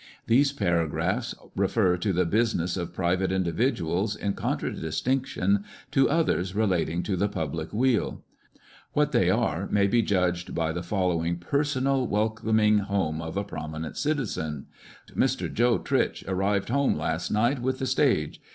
[0.25, 7.03] These paragraphs refer to the business of private individuals in contradis tinction to others relating
[7.03, 8.23] to the public weal.
[8.93, 13.95] What they are, may be judged by the following" personal" welcoming home of a prominent
[13.95, 14.65] citizen:"
[15.15, 15.53] Mr.
[15.53, 18.41] Joe Tritch arrived home last night with the stage.